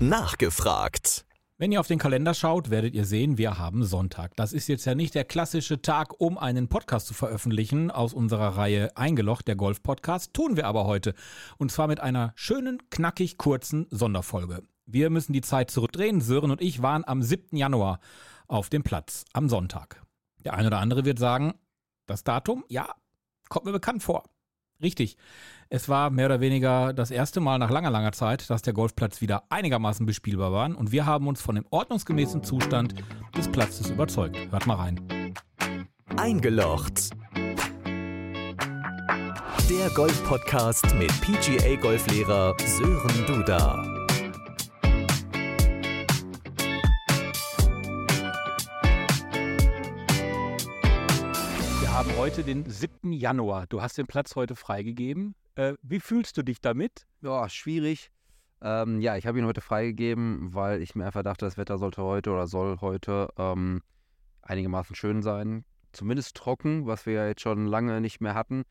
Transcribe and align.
Nachgefragt. 0.00 1.24
Wenn 1.56 1.70
ihr 1.70 1.78
auf 1.78 1.86
den 1.86 2.00
Kalender 2.00 2.34
schaut, 2.34 2.68
werdet 2.68 2.94
ihr 2.94 3.04
sehen, 3.04 3.38
wir 3.38 3.58
haben 3.58 3.84
Sonntag. 3.84 4.34
Das 4.34 4.52
ist 4.52 4.66
jetzt 4.66 4.84
ja 4.86 4.96
nicht 4.96 5.14
der 5.14 5.24
klassische 5.24 5.80
Tag, 5.80 6.20
um 6.20 6.36
einen 6.36 6.68
Podcast 6.68 7.06
zu 7.06 7.14
veröffentlichen 7.14 7.92
aus 7.92 8.12
unserer 8.12 8.56
Reihe 8.56 8.96
Eingelocht, 8.96 9.46
der 9.46 9.54
Golf-Podcast. 9.54 10.34
Tun 10.34 10.56
wir 10.56 10.66
aber 10.66 10.84
heute. 10.84 11.14
Und 11.58 11.70
zwar 11.70 11.86
mit 11.86 12.00
einer 12.00 12.32
schönen, 12.34 12.82
knackig 12.90 13.38
kurzen 13.38 13.86
Sonderfolge. 13.88 14.62
Wir 14.84 15.10
müssen 15.10 15.32
die 15.32 15.42
Zeit 15.42 15.70
zurückdrehen. 15.70 16.20
Sören 16.20 16.50
und 16.50 16.60
ich 16.60 16.82
waren 16.82 17.04
am 17.06 17.22
7. 17.22 17.56
Januar 17.56 18.00
auf 18.48 18.70
dem 18.70 18.82
Platz, 18.82 19.24
am 19.32 19.48
Sonntag. 19.48 20.04
Der 20.38 20.54
eine 20.54 20.66
oder 20.66 20.80
andere 20.80 21.04
wird 21.04 21.20
sagen, 21.20 21.54
das 22.06 22.24
Datum, 22.24 22.64
ja, 22.68 22.88
kommt 23.48 23.64
mir 23.64 23.72
bekannt 23.72 24.02
vor. 24.02 24.24
Richtig. 24.82 25.16
Es 25.70 25.88
war 25.88 26.10
mehr 26.10 26.26
oder 26.26 26.40
weniger 26.40 26.92
das 26.92 27.10
erste 27.10 27.40
Mal 27.40 27.58
nach 27.58 27.70
langer, 27.70 27.90
langer 27.90 28.12
Zeit, 28.12 28.48
dass 28.50 28.62
der 28.62 28.74
Golfplatz 28.74 29.20
wieder 29.20 29.44
einigermaßen 29.48 30.06
bespielbar 30.06 30.52
war 30.52 30.76
und 30.76 30.92
wir 30.92 31.06
haben 31.06 31.26
uns 31.26 31.40
von 31.40 31.54
dem 31.54 31.66
ordnungsgemäßen 31.70 32.42
Zustand 32.44 32.94
des 33.36 33.50
Platzes 33.50 33.90
überzeugt. 33.90 34.36
Hört 34.50 34.66
mal 34.66 34.76
rein. 34.76 35.34
Eingelocht. 36.16 37.10
Der 39.70 39.88
Golf-Podcast 39.94 40.94
mit 40.94 41.10
PGA-Golflehrer 41.22 42.54
Sören 42.60 43.26
Duda. 43.26 44.03
Haben 51.94 52.16
heute 52.16 52.42
den 52.42 52.68
7. 52.68 53.12
Januar. 53.12 53.68
Du 53.68 53.80
hast 53.80 53.96
den 53.96 54.08
Platz 54.08 54.34
heute 54.34 54.56
freigegeben. 54.56 55.36
Äh, 55.54 55.74
wie 55.80 56.00
fühlst 56.00 56.36
du 56.36 56.42
dich 56.42 56.60
damit? 56.60 57.06
Ja, 57.20 57.48
schwierig. 57.48 58.10
Ähm, 58.60 59.00
ja, 59.00 59.16
ich 59.16 59.28
habe 59.28 59.38
ihn 59.38 59.46
heute 59.46 59.60
freigegeben, 59.60 60.52
weil 60.52 60.82
ich 60.82 60.96
mir 60.96 61.06
einfach 61.06 61.22
dachte, 61.22 61.44
das 61.44 61.56
Wetter 61.56 61.78
sollte 61.78 62.02
heute 62.02 62.32
oder 62.32 62.48
soll 62.48 62.80
heute 62.80 63.28
ähm, 63.38 63.80
einigermaßen 64.42 64.96
schön 64.96 65.22
sein. 65.22 65.64
Zumindest 65.92 66.36
trocken, 66.36 66.84
was 66.84 67.06
wir 67.06 67.12
ja 67.12 67.26
jetzt 67.28 67.42
schon 67.42 67.68
lange 67.68 68.00
nicht 68.00 68.20
mehr 68.20 68.34
hatten. 68.34 68.64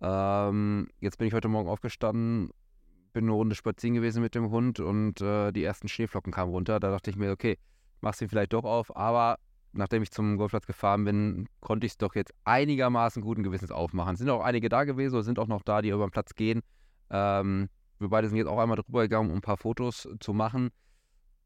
Ähm, 0.00 0.88
jetzt 0.98 1.18
bin 1.18 1.28
ich 1.28 1.32
heute 1.32 1.46
Morgen 1.46 1.68
aufgestanden, 1.68 2.50
bin 3.12 3.26
eine 3.26 3.34
Runde 3.34 3.54
spazieren 3.54 3.94
gewesen 3.94 4.20
mit 4.20 4.34
dem 4.34 4.50
Hund 4.50 4.80
und 4.80 5.20
äh, 5.20 5.52
die 5.52 5.62
ersten 5.62 5.86
Schneeflocken 5.86 6.32
kamen 6.32 6.50
runter. 6.50 6.80
Da 6.80 6.90
dachte 6.90 7.10
ich 7.10 7.16
mir, 7.16 7.30
okay, 7.30 7.56
machst 8.00 8.20
ihn 8.20 8.28
vielleicht 8.28 8.52
doch 8.52 8.64
auf, 8.64 8.96
aber 8.96 9.38
nachdem 9.74 10.02
ich 10.02 10.10
zum 10.10 10.36
Golfplatz 10.36 10.66
gefahren 10.66 11.04
bin, 11.04 11.48
konnte 11.60 11.86
ich 11.86 11.92
es 11.92 11.98
doch 11.98 12.14
jetzt 12.14 12.32
einigermaßen 12.44 13.22
guten 13.22 13.42
Gewissens 13.42 13.70
aufmachen. 13.70 14.14
Es 14.14 14.18
sind 14.20 14.30
auch 14.30 14.42
einige 14.42 14.68
da 14.68 14.84
gewesen 14.84 15.14
oder 15.14 15.24
sind 15.24 15.38
auch 15.38 15.48
noch 15.48 15.62
da, 15.62 15.82
die 15.82 15.90
über 15.90 16.06
den 16.06 16.10
Platz 16.10 16.34
gehen. 16.34 16.62
Ähm, 17.10 17.68
wir 17.98 18.08
beide 18.08 18.28
sind 18.28 18.38
jetzt 18.38 18.48
auch 18.48 18.58
einmal 18.58 18.76
drüber 18.76 19.02
gegangen, 19.02 19.30
um 19.30 19.36
ein 19.36 19.42
paar 19.42 19.56
Fotos 19.56 20.08
zu 20.20 20.32
machen. 20.32 20.70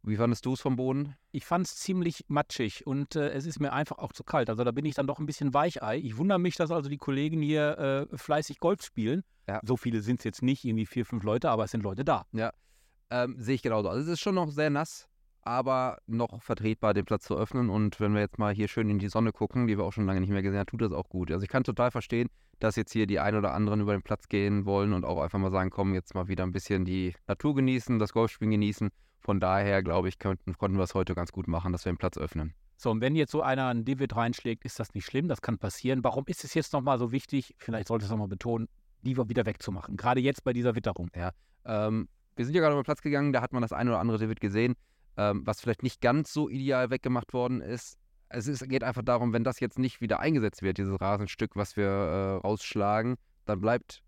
Wie 0.02 0.16
fandest 0.16 0.46
du 0.46 0.52
es 0.52 0.60
vom 0.60 0.76
Boden? 0.76 1.16
Ich 1.32 1.44
fand 1.44 1.66
es 1.66 1.76
ziemlich 1.76 2.24
matschig 2.28 2.86
und 2.86 3.16
äh, 3.16 3.30
es 3.30 3.46
ist 3.46 3.60
mir 3.60 3.72
einfach 3.72 3.98
auch 3.98 4.12
zu 4.12 4.24
kalt. 4.24 4.48
Also 4.48 4.64
da 4.64 4.70
bin 4.70 4.84
ich 4.84 4.94
dann 4.94 5.06
doch 5.06 5.18
ein 5.18 5.26
bisschen 5.26 5.52
Weichei. 5.52 5.98
Ich 5.98 6.16
wundere 6.16 6.38
mich, 6.38 6.56
dass 6.56 6.70
also 6.70 6.88
die 6.88 6.98
Kollegen 6.98 7.42
hier 7.42 8.08
äh, 8.12 8.16
fleißig 8.16 8.60
Golf 8.60 8.82
spielen. 8.82 9.24
Ja. 9.48 9.60
So 9.64 9.76
viele 9.76 10.00
sind 10.00 10.20
es 10.20 10.24
jetzt 10.24 10.42
nicht, 10.42 10.64
irgendwie 10.64 10.86
vier, 10.86 11.04
fünf 11.04 11.24
Leute, 11.24 11.50
aber 11.50 11.64
es 11.64 11.72
sind 11.72 11.82
Leute 11.82 12.04
da. 12.04 12.26
Ja, 12.32 12.52
ähm, 13.10 13.36
sehe 13.38 13.56
ich 13.56 13.62
genauso. 13.62 13.88
Also 13.88 14.02
es 14.02 14.08
ist 14.08 14.20
schon 14.20 14.34
noch 14.34 14.50
sehr 14.50 14.70
nass, 14.70 15.08
aber 15.42 15.98
noch 16.06 16.42
vertretbar, 16.42 16.94
den 16.94 17.04
Platz 17.04 17.24
zu 17.24 17.36
öffnen. 17.36 17.70
Und 17.70 18.00
wenn 18.00 18.12
wir 18.14 18.20
jetzt 18.20 18.38
mal 18.38 18.54
hier 18.54 18.68
schön 18.68 18.90
in 18.90 18.98
die 18.98 19.08
Sonne 19.08 19.32
gucken, 19.32 19.66
die 19.66 19.78
wir 19.78 19.84
auch 19.84 19.92
schon 19.92 20.06
lange 20.06 20.20
nicht 20.20 20.30
mehr 20.30 20.42
gesehen 20.42 20.58
haben, 20.58 20.66
tut 20.66 20.82
das 20.82 20.92
auch 20.92 21.08
gut. 21.08 21.30
Also 21.30 21.42
ich 21.42 21.48
kann 21.48 21.64
total 21.64 21.90
verstehen, 21.90 22.28
dass 22.58 22.76
jetzt 22.76 22.92
hier 22.92 23.06
die 23.06 23.20
ein 23.20 23.34
oder 23.34 23.54
anderen 23.54 23.80
über 23.80 23.92
den 23.92 24.02
Platz 24.02 24.28
gehen 24.28 24.64
wollen 24.64 24.92
und 24.92 25.04
auch 25.04 25.20
einfach 25.20 25.38
mal 25.38 25.50
sagen, 25.50 25.70
komm, 25.70 25.94
jetzt 25.94 26.14
mal 26.14 26.28
wieder 26.28 26.44
ein 26.44 26.52
bisschen 26.52 26.84
die 26.84 27.14
Natur 27.26 27.54
genießen, 27.54 27.98
das 27.98 28.12
Golfspielen 28.12 28.50
genießen. 28.50 28.90
Von 29.20 29.40
daher, 29.40 29.82
glaube 29.82 30.08
ich, 30.08 30.18
könnten, 30.18 30.56
konnten 30.56 30.76
wir 30.76 30.84
es 30.84 30.94
heute 30.94 31.14
ganz 31.14 31.32
gut 31.32 31.48
machen, 31.48 31.72
dass 31.72 31.84
wir 31.84 31.92
den 31.92 31.98
Platz 31.98 32.18
öffnen. 32.18 32.54
So, 32.76 32.90
und 32.90 33.00
wenn 33.00 33.16
jetzt 33.16 33.32
so 33.32 33.42
einer 33.42 33.66
einen 33.66 33.84
Divid 33.84 34.14
reinschlägt, 34.14 34.64
ist 34.64 34.78
das 34.78 34.94
nicht 34.94 35.04
schlimm, 35.04 35.26
das 35.28 35.42
kann 35.42 35.58
passieren. 35.58 36.04
Warum 36.04 36.24
ist 36.26 36.44
es 36.44 36.54
jetzt 36.54 36.72
nochmal 36.72 36.98
so 36.98 37.10
wichtig, 37.10 37.54
vielleicht 37.58 37.88
sollte 37.88 38.04
es 38.04 38.10
nochmal 38.10 38.28
betonen, 38.28 38.68
die 39.02 39.16
wieder 39.16 39.46
wegzumachen, 39.46 39.96
gerade 39.96 40.20
jetzt 40.20 40.44
bei 40.44 40.52
dieser 40.52 40.76
Witterung? 40.76 41.10
Ja, 41.16 41.32
ähm, 41.64 42.08
wir 42.36 42.44
sind 42.44 42.54
ja 42.54 42.60
gerade 42.60 42.74
über 42.74 42.82
den 42.82 42.84
Platz 42.84 43.02
gegangen, 43.02 43.32
da 43.32 43.42
hat 43.42 43.52
man 43.52 43.62
das 43.62 43.72
ein 43.72 43.88
oder 43.88 43.98
andere 43.98 44.18
Divid 44.18 44.40
gesehen, 44.40 44.76
ähm, 45.18 45.42
was 45.44 45.60
vielleicht 45.60 45.82
nicht 45.82 46.00
ganz 46.00 46.32
so 46.32 46.48
ideal 46.48 46.90
weggemacht 46.90 47.34
worden 47.34 47.60
ist. 47.60 47.98
Es 48.30 48.46
ist, 48.46 48.66
geht 48.68 48.84
einfach 48.84 49.02
darum, 49.02 49.32
wenn 49.32 49.44
das 49.44 49.60
jetzt 49.60 49.78
nicht 49.78 50.00
wieder 50.00 50.20
eingesetzt 50.20 50.62
wird, 50.62 50.78
dieses 50.78 51.00
Rasenstück, 51.00 51.56
was 51.56 51.76
wir 51.76 51.86
äh, 51.86 52.34
rausschlagen, 52.46 53.16
dann 53.44 53.60
bleibt 53.60 54.02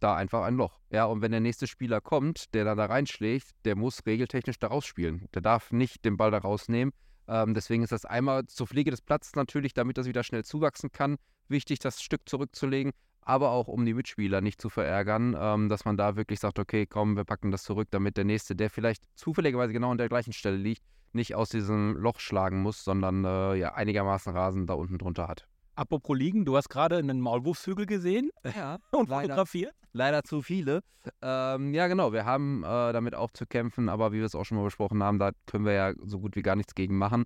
da 0.00 0.14
einfach 0.16 0.42
ein 0.42 0.54
Loch. 0.54 0.80
Ja, 0.90 1.04
und 1.06 1.22
wenn 1.22 1.30
der 1.30 1.40
nächste 1.40 1.66
Spieler 1.66 2.00
kommt, 2.00 2.54
der 2.54 2.64
dann 2.64 2.78
da 2.78 2.86
reinschlägt, 2.86 3.50
der 3.64 3.76
muss 3.76 4.04
regeltechnisch 4.06 4.58
da 4.58 4.68
rausspielen. 4.68 5.28
Der 5.34 5.42
darf 5.42 5.72
nicht 5.72 6.04
den 6.04 6.16
Ball 6.16 6.30
da 6.30 6.38
rausnehmen. 6.38 6.92
Ähm, 7.28 7.54
deswegen 7.54 7.82
ist 7.82 7.92
das 7.92 8.04
einmal 8.04 8.46
zur 8.46 8.66
Pflege 8.66 8.90
des 8.90 9.02
Platzes 9.02 9.36
natürlich, 9.36 9.72
damit 9.72 9.98
das 9.98 10.06
wieder 10.06 10.24
schnell 10.24 10.44
zuwachsen 10.44 10.90
kann, 10.90 11.16
wichtig, 11.48 11.78
das 11.78 12.02
Stück 12.02 12.28
zurückzulegen, 12.28 12.92
aber 13.22 13.50
auch 13.50 13.68
um 13.68 13.84
die 13.86 13.94
Mitspieler 13.94 14.40
nicht 14.40 14.60
zu 14.60 14.68
verärgern, 14.70 15.36
ähm, 15.38 15.68
dass 15.68 15.84
man 15.84 15.96
da 15.96 16.16
wirklich 16.16 16.40
sagt, 16.40 16.58
okay, 16.58 16.86
komm, 16.86 17.16
wir 17.16 17.24
packen 17.24 17.50
das 17.50 17.62
zurück, 17.62 17.88
damit 17.90 18.16
der 18.16 18.24
nächste, 18.24 18.56
der 18.56 18.70
vielleicht 18.70 19.04
zufälligerweise 19.16 19.72
genau 19.72 19.90
an 19.90 19.98
der 19.98 20.08
gleichen 20.08 20.32
Stelle 20.32 20.56
liegt, 20.56 20.82
nicht 21.12 21.34
aus 21.34 21.48
diesem 21.50 21.96
Loch 21.96 22.20
schlagen 22.20 22.62
muss, 22.62 22.84
sondern 22.84 23.24
äh, 23.24 23.54
ja 23.56 23.74
einigermaßen 23.74 24.32
Rasen 24.32 24.66
da 24.66 24.74
unten 24.74 24.98
drunter 24.98 25.28
hat. 25.28 25.46
Apropos 25.74 26.16
liegen, 26.16 26.44
du 26.44 26.56
hast 26.56 26.68
gerade 26.68 26.96
einen 26.98 27.20
Maulwurfshügel 27.20 27.86
gesehen 27.86 28.30
Ja, 28.56 28.78
und 28.92 29.08
leider. 29.08 29.28
fotografiert. 29.28 29.72
leider 29.92 30.22
zu 30.24 30.42
viele. 30.42 30.80
Ähm, 31.22 31.72
ja, 31.72 31.86
genau, 31.88 32.12
wir 32.12 32.26
haben 32.26 32.62
äh, 32.64 32.92
damit 32.92 33.14
auch 33.14 33.30
zu 33.32 33.46
kämpfen, 33.46 33.88
aber 33.88 34.12
wie 34.12 34.18
wir 34.18 34.24
es 34.26 34.34
auch 34.34 34.44
schon 34.44 34.58
mal 34.58 34.64
besprochen 34.64 35.02
haben, 35.02 35.18
da 35.18 35.30
können 35.46 35.64
wir 35.64 35.72
ja 35.72 35.92
so 36.04 36.20
gut 36.20 36.36
wie 36.36 36.42
gar 36.42 36.54
nichts 36.56 36.74
gegen 36.74 36.98
machen. 36.98 37.24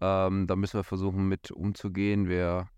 Ähm, 0.00 0.46
da 0.46 0.54
müssen 0.56 0.78
wir 0.78 0.84
versuchen, 0.84 1.26
mit 1.26 1.50
umzugehen. 1.50 2.28
Wir 2.28 2.68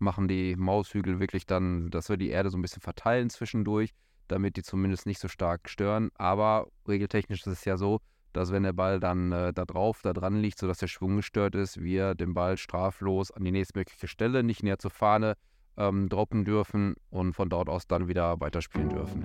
machen 0.00 0.28
die 0.28 0.56
Maushügel 0.56 1.20
wirklich 1.20 1.46
dann, 1.46 1.90
dass 1.90 2.08
wir 2.08 2.16
die 2.16 2.30
Erde 2.30 2.50
so 2.50 2.58
ein 2.58 2.62
bisschen 2.62 2.82
verteilen 2.82 3.30
zwischendurch, 3.30 3.90
damit 4.28 4.56
die 4.56 4.62
zumindest 4.62 5.06
nicht 5.06 5.20
so 5.20 5.28
stark 5.28 5.68
stören. 5.68 6.10
Aber 6.14 6.68
regeltechnisch 6.88 7.40
ist 7.40 7.46
es 7.46 7.64
ja 7.64 7.76
so, 7.76 8.00
dass 8.32 8.52
wenn 8.52 8.62
der 8.62 8.72
Ball 8.72 9.00
dann 9.00 9.32
äh, 9.32 9.52
da 9.52 9.64
drauf, 9.64 10.00
da 10.02 10.12
dran 10.12 10.40
liegt, 10.40 10.58
sodass 10.58 10.78
der 10.78 10.86
Schwung 10.86 11.16
gestört 11.16 11.54
ist, 11.54 11.80
wir 11.80 12.14
den 12.14 12.34
Ball 12.34 12.56
straflos 12.56 13.30
an 13.30 13.44
die 13.44 13.50
nächstmögliche 13.50 14.08
Stelle, 14.08 14.42
nicht 14.42 14.62
näher 14.62 14.78
zur 14.78 14.90
Fahne, 14.90 15.36
ähm, 15.76 16.08
droppen 16.08 16.44
dürfen 16.44 16.94
und 17.10 17.34
von 17.34 17.48
dort 17.48 17.68
aus 17.68 17.86
dann 17.86 18.08
wieder 18.08 18.40
weiterspielen 18.40 18.90
dürfen. 18.90 19.22